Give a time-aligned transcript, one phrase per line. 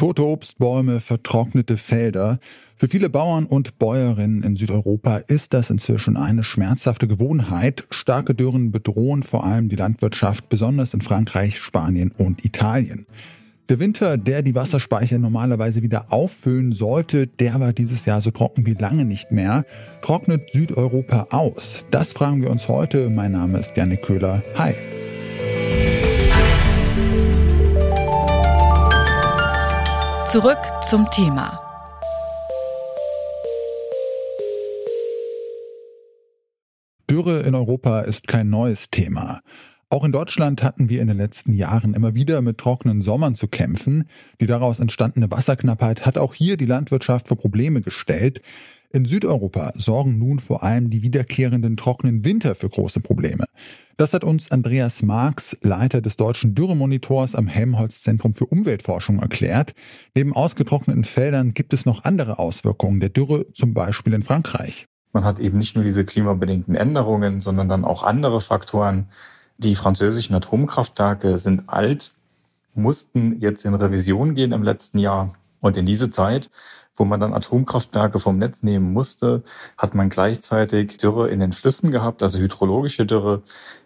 [0.00, 2.38] Tote Obstbäume, vertrocknete Felder.
[2.74, 7.84] Für viele Bauern und Bäuerinnen in Südeuropa ist das inzwischen eine schmerzhafte Gewohnheit.
[7.90, 13.04] Starke Dürren bedrohen vor allem die Landwirtschaft, besonders in Frankreich, Spanien und Italien.
[13.68, 18.64] Der Winter, der die Wasserspeicher normalerweise wieder auffüllen sollte, der war dieses Jahr so trocken
[18.64, 19.66] wie lange nicht mehr.
[20.00, 21.84] Trocknet Südeuropa aus?
[21.90, 23.10] Das fragen wir uns heute.
[23.10, 24.42] Mein Name ist Janik Köhler.
[24.56, 24.72] Hi.
[30.30, 31.60] Zurück zum Thema.
[37.10, 39.40] Dürre in Europa ist kein neues Thema.
[39.88, 43.48] Auch in Deutschland hatten wir in den letzten Jahren immer wieder mit trockenen Sommern zu
[43.48, 44.08] kämpfen.
[44.40, 48.40] Die daraus entstandene Wasserknappheit hat auch hier die Landwirtschaft vor Probleme gestellt.
[48.92, 53.44] In Südeuropa sorgen nun vor allem die wiederkehrenden trockenen Winter für große Probleme.
[53.96, 59.74] Das hat uns Andreas Marx, Leiter des deutschen Dürremonitors am Helmholtz-Zentrum für Umweltforschung, erklärt.
[60.16, 64.86] Neben ausgetrockneten Feldern gibt es noch andere Auswirkungen der Dürre, zum Beispiel in Frankreich.
[65.12, 69.06] Man hat eben nicht nur diese klimabedingten Änderungen, sondern dann auch andere Faktoren.
[69.58, 72.10] Die französischen Atomkraftwerke sind alt,
[72.74, 75.34] mussten jetzt in Revision gehen im letzten Jahr.
[75.60, 76.50] Und in diese Zeit
[77.00, 79.42] wo man dann Atomkraftwerke vom Netz nehmen musste,
[79.78, 83.42] hat man gleichzeitig Dürre in den Flüssen gehabt, also hydrologische Dürre,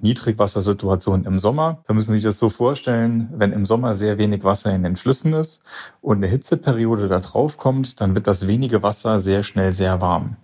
[0.00, 1.84] Niedrigwassersituation im Sommer.
[1.86, 4.96] Da müssen Sie sich das so vorstellen, wenn im Sommer sehr wenig Wasser in den
[4.96, 5.62] Flüssen ist
[6.02, 10.36] und eine Hitzeperiode da drauf kommt, dann wird das wenige Wasser sehr schnell sehr warm.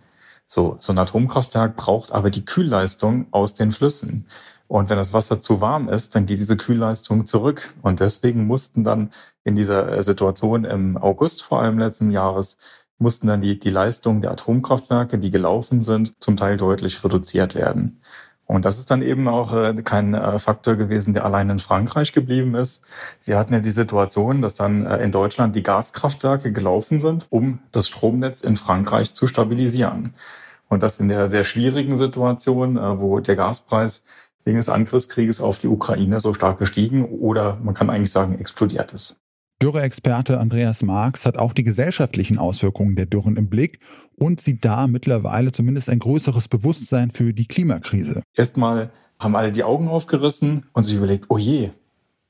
[0.46, 4.26] So, so ein Atomkraftwerk braucht aber die Kühlleistung aus den Flüssen.
[4.72, 7.74] Und wenn das Wasser zu warm ist, dann geht diese Kühlleistung zurück.
[7.82, 9.10] Und deswegen mussten dann
[9.44, 12.56] in dieser äh, Situation im August vor allem letzten Jahres,
[12.96, 18.00] mussten dann die, die Leistungen der Atomkraftwerke, die gelaufen sind, zum Teil deutlich reduziert werden.
[18.46, 22.14] Und das ist dann eben auch äh, kein äh, Faktor gewesen, der allein in Frankreich
[22.14, 22.86] geblieben ist.
[23.26, 27.88] Wir hatten ja die Situation, dass dann in Deutschland die Gaskraftwerke gelaufen sind, um das
[27.88, 30.14] Stromnetz in Frankreich zu stabilisieren.
[30.70, 34.02] Und das in der sehr schwierigen Situation, wo der Gaspreis
[34.44, 38.92] wegen des Angriffskrieges auf die Ukraine so stark gestiegen oder man kann eigentlich sagen, explodiert
[38.92, 39.20] ist.
[39.62, 43.78] Dürre-Experte Andreas Marx hat auch die gesellschaftlichen Auswirkungen der Dürren im Blick
[44.16, 48.22] und sieht da mittlerweile zumindest ein größeres Bewusstsein für die Klimakrise.
[48.34, 51.70] Erstmal haben alle die Augen aufgerissen und sich überlegt, oh je,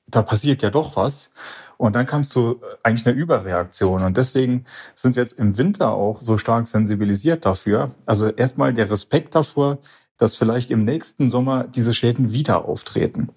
[0.07, 1.33] da passiert ja doch was.
[1.79, 4.03] Und dann kam es zu eigentlich einer Überreaktion.
[4.03, 7.93] Und deswegen sind wir jetzt im Winter auch so stark sensibilisiert dafür.
[8.07, 9.79] Also erstmal der Respekt davor,
[10.23, 13.31] dass vielleicht im nächsten Sommer diese Schäden wieder auftreten.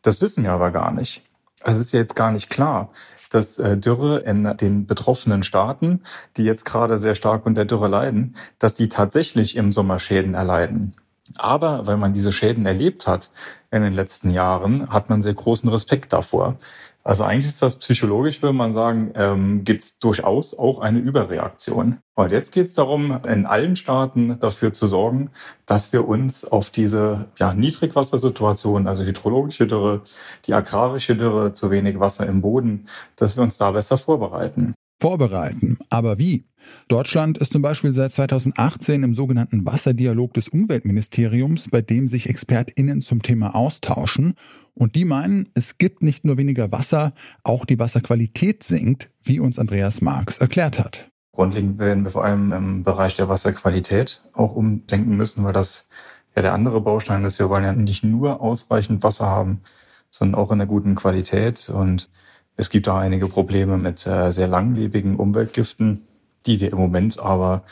[0.00, 1.22] Das wissen wir aber gar nicht.
[1.60, 2.90] Also es ist ja jetzt gar nicht klar,
[3.28, 6.00] dass äh, Dürre in den betroffenen Staaten,
[6.38, 10.96] die jetzt gerade sehr stark unter Dürre leiden, dass die tatsächlich im Sommer Schäden erleiden.
[11.38, 13.30] Aber weil man diese Schäden erlebt hat
[13.70, 16.56] in den letzten Jahren, hat man sehr großen Respekt davor.
[17.04, 21.98] Also eigentlich ist das psychologisch, würde man sagen, ähm, gibt es durchaus auch eine Überreaktion.
[22.14, 25.30] Und jetzt geht es darum, in allen Staaten dafür zu sorgen,
[25.66, 30.02] dass wir uns auf diese ja, Niedrigwassersituation, also hydrologische Dürre,
[30.46, 35.78] die agrarische Dürre, zu wenig Wasser im Boden, dass wir uns da besser vorbereiten vorbereiten.
[35.90, 36.44] Aber wie?
[36.86, 43.02] Deutschland ist zum Beispiel seit 2018 im sogenannten Wasserdialog des Umweltministeriums, bei dem sich ExpertInnen
[43.02, 44.34] zum Thema austauschen.
[44.74, 49.58] Und die meinen, es gibt nicht nur weniger Wasser, auch die Wasserqualität sinkt, wie uns
[49.58, 51.10] Andreas Marx erklärt hat.
[51.32, 55.88] Grundlegend werden wir vor allem im Bereich der Wasserqualität auch umdenken müssen, weil das
[56.36, 57.40] ja der andere Baustein ist.
[57.40, 59.62] Wir wollen ja nicht nur ausreichend Wasser haben,
[60.10, 61.68] sondern auch in einer guten Qualität.
[61.70, 62.08] Und
[62.56, 66.06] es gibt da einige Probleme mit äh, sehr langlebigen Umweltgiften,
[66.46, 67.62] die wir im Moment aber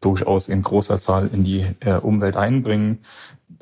[0.00, 3.00] durchaus in großer Zahl in die äh, Umwelt einbringen.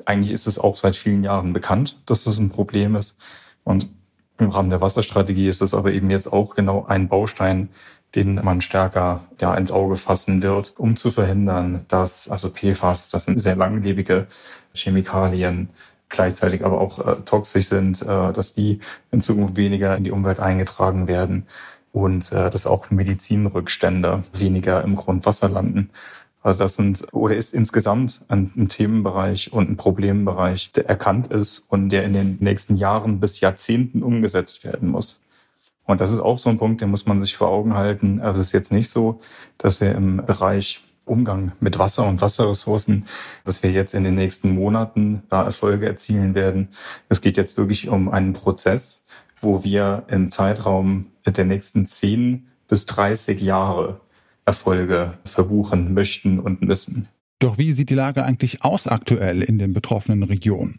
[0.05, 3.19] Eigentlich ist es auch seit vielen Jahren bekannt, dass das ein Problem ist.
[3.63, 3.89] Und
[4.37, 7.69] im Rahmen der Wasserstrategie ist es aber eben jetzt auch genau ein Baustein,
[8.15, 13.25] den man stärker ja, ins Auge fassen wird, um zu verhindern, dass also PFAS, das
[13.25, 14.27] sind sehr langlebige
[14.73, 15.69] Chemikalien,
[16.09, 18.79] gleichzeitig aber auch äh, toxisch sind, äh, dass die
[19.11, 21.47] in Zukunft weniger in die Umwelt eingetragen werden
[21.91, 25.89] und äh, dass auch Medizinrückstände weniger im Grundwasser landen.
[26.41, 31.59] Also das sind oder ist insgesamt ein, ein, Themenbereich und ein Problembereich, der erkannt ist
[31.69, 35.21] und der in den nächsten Jahren bis Jahrzehnten umgesetzt werden muss.
[35.85, 38.21] Und das ist auch so ein Punkt, den muss man sich vor Augen halten.
[38.21, 39.21] Also es ist jetzt nicht so,
[39.57, 43.07] dass wir im Bereich Umgang mit Wasser und Wasserressourcen,
[43.45, 46.69] dass wir jetzt in den nächsten Monaten da Erfolge erzielen werden.
[47.09, 49.07] Es geht jetzt wirklich um einen Prozess,
[49.41, 53.99] wo wir im Zeitraum der nächsten 10 bis 30 Jahre
[54.45, 57.07] Erfolge verbuchen möchten und müssen.
[57.39, 60.77] Doch wie sieht die Lage eigentlich aus aktuell in den betroffenen Regionen?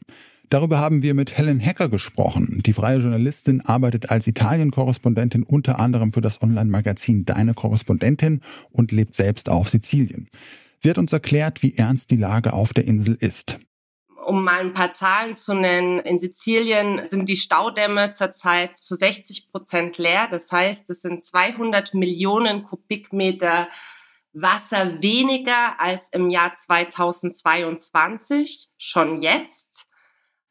[0.51, 2.61] Darüber haben wir mit Helen Hacker gesprochen.
[2.67, 8.41] Die freie Journalistin arbeitet als Italien-Korrespondentin unter anderem für das Online-Magazin Deine Korrespondentin
[8.73, 10.29] und lebt selbst auf Sizilien.
[10.81, 13.61] Sie hat uns erklärt, wie ernst die Lage auf der Insel ist.
[14.27, 19.53] Um mal ein paar Zahlen zu nennen, in Sizilien sind die Staudämme zurzeit zu 60
[19.53, 20.27] Prozent leer.
[20.33, 23.69] Das heißt, es sind 200 Millionen Kubikmeter
[24.33, 29.87] Wasser weniger als im Jahr 2022, schon jetzt.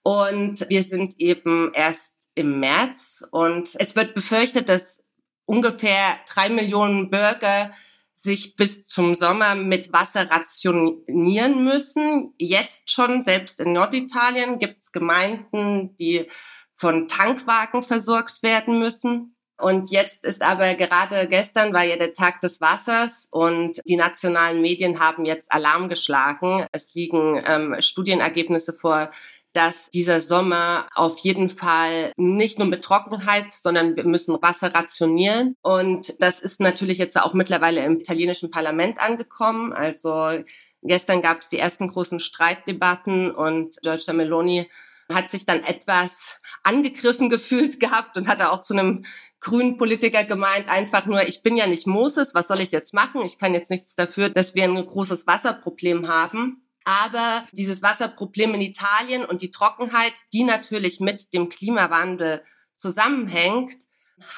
[0.04, 5.04] Und wir sind eben erst im März und es wird befürchtet, dass
[5.46, 7.72] ungefähr drei Millionen Bürger
[8.16, 12.34] sich bis zum Sommer mit Wasser rationieren müssen.
[12.38, 16.30] Jetzt schon, selbst in Norditalien, gibt es Gemeinden, die
[16.75, 19.36] von Tankwagen versorgt werden müssen.
[19.57, 24.62] Und jetzt ist aber gerade gestern war ja der Tag des Wassers und die nationalen
[24.62, 26.66] Medien haben jetzt Alarm geschlagen.
[26.72, 29.12] Es liegen ähm, Studienergebnisse vor,
[29.54, 35.56] dass dieser Sommer auf jeden Fall nicht nur mit Trockenheit, sondern wir müssen Wasser rationieren.
[35.62, 39.74] Und das ist natürlich jetzt auch mittlerweile im italienischen Parlament angekommen.
[39.74, 40.44] Also
[40.84, 44.69] gestern gab es die ersten großen Streitdebatten und Giorgia Meloni
[45.12, 49.06] hat sich dann etwas angegriffen gefühlt gehabt und hat auch zu einem
[49.40, 53.22] grünen Politiker gemeint, einfach nur, ich bin ja nicht Moses, was soll ich jetzt machen?
[53.22, 56.69] Ich kann jetzt nichts dafür, dass wir ein großes Wasserproblem haben.
[56.86, 62.44] Aber dieses Wasserproblem in Italien und die Trockenheit, die natürlich mit dem Klimawandel
[62.76, 63.74] zusammenhängt,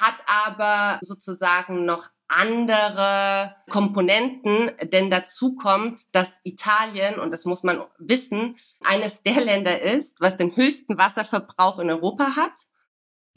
[0.00, 7.82] hat aber sozusagen noch andere Komponenten, denn dazu kommt, dass Italien, und das muss man
[7.98, 12.52] wissen, eines der Länder ist, was den höchsten Wasserverbrauch in Europa hat.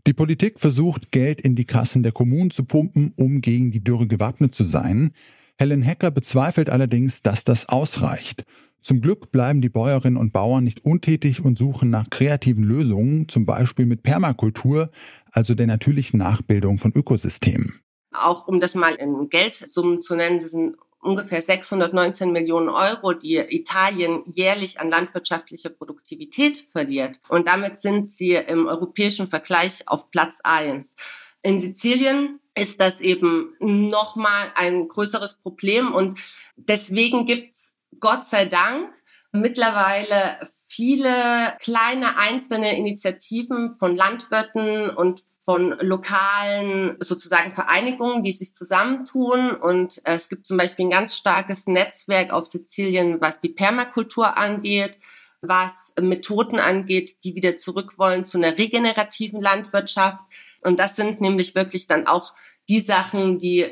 [0.08, 4.08] Die Politik versucht, Geld in die Kassen der Kommunen zu pumpen, um gegen die Dürre
[4.08, 5.14] gewappnet zu sein.
[5.58, 8.46] Helen Hecker bezweifelt allerdings, dass das ausreicht.
[8.86, 13.44] Zum Glück bleiben die Bäuerinnen und Bauern nicht untätig und suchen nach kreativen Lösungen, zum
[13.44, 14.92] Beispiel mit Permakultur,
[15.32, 17.82] also der natürlichen Nachbildung von Ökosystemen.
[18.14, 24.22] Auch um das mal in Geldsummen zu nennen, sind ungefähr 619 Millionen Euro, die Italien
[24.28, 27.20] jährlich an landwirtschaftlicher Produktivität verliert.
[27.28, 30.96] Und damit sind sie im europäischen Vergleich auf Platz eins.
[31.42, 36.20] In Sizilien ist das eben nochmal ein größeres Problem und
[36.56, 38.92] deswegen gibt's Gott sei Dank
[39.32, 41.12] mittlerweile viele
[41.60, 49.52] kleine einzelne Initiativen von Landwirten und von lokalen sozusagen Vereinigungen, die sich zusammentun.
[49.52, 55.00] Und es gibt zum Beispiel ein ganz starkes Netzwerk auf Sizilien, was die Permakultur angeht,
[55.42, 55.72] was
[56.02, 60.20] Methoden angeht, die wieder zurück wollen zu einer regenerativen Landwirtschaft.
[60.62, 62.34] Und das sind nämlich wirklich dann auch
[62.68, 63.68] die Sachen, die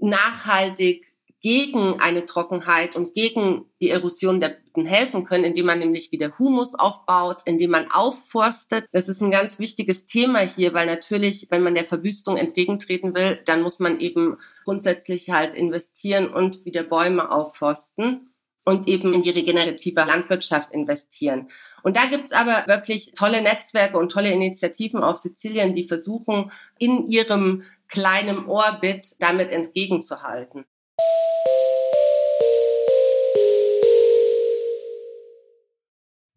[0.00, 1.09] nachhaltig
[1.42, 6.38] gegen eine Trockenheit und gegen die Erosion der Böden helfen können, indem man nämlich wieder
[6.38, 8.86] Humus aufbaut, indem man aufforstet.
[8.92, 13.40] Das ist ein ganz wichtiges Thema hier, weil natürlich, wenn man der Verwüstung entgegentreten will,
[13.46, 18.30] dann muss man eben grundsätzlich halt investieren und wieder Bäume aufforsten
[18.64, 21.48] und eben in die regenerative Landwirtschaft investieren.
[21.82, 27.08] Und da gibt's aber wirklich tolle Netzwerke und tolle Initiativen auf Sizilien, die versuchen, in
[27.08, 30.64] ihrem kleinen Orbit damit entgegenzuhalten.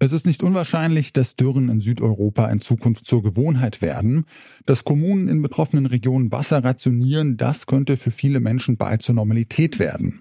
[0.03, 4.25] Es ist nicht unwahrscheinlich, dass Dürren in Südeuropa in Zukunft zur Gewohnheit werden.
[4.65, 9.79] Dass Kommunen in betroffenen Regionen Wasser rationieren, das könnte für viele Menschen bald zur Normalität
[9.79, 10.19] werden.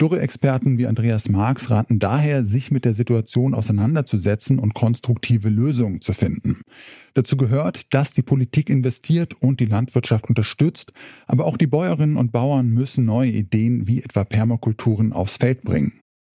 [0.00, 6.12] Dürre-Experten wie Andreas Marx raten daher, sich mit der Situation auseinanderzusetzen und konstruktive Lösungen zu
[6.12, 6.62] finden.
[7.14, 10.92] Dazu gehört, dass die Politik investiert und die Landwirtschaft unterstützt,
[11.26, 15.92] aber auch die Bäuerinnen und Bauern müssen neue Ideen wie etwa Permakulturen aufs Feld bringen.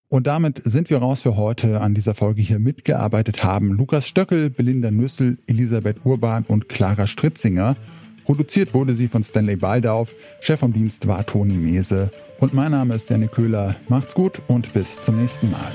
[0.07, 1.81] Und damit sind wir raus für heute.
[1.81, 7.75] An dieser Folge hier mitgearbeitet haben Lukas Stöckel, Belinda Nüssel, Elisabeth Urban und Clara Stritzinger.
[8.23, 10.13] Produziert wurde sie von Stanley Baldauf.
[10.41, 12.11] Chef vom Dienst war Toni Mese.
[12.39, 13.75] Und mein Name ist Janik Köhler.
[13.87, 15.71] Macht's gut und bis zum nächsten Mal.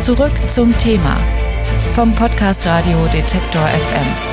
[0.00, 1.16] Zurück zum Thema
[1.94, 4.31] vom Podcast Radio Detektor FM.